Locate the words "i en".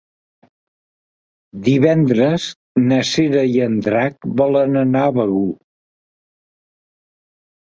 3.57-3.77